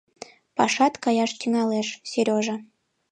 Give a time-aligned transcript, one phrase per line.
[0.57, 2.57] —Пашат каяш тӱҥалеш, Сережа.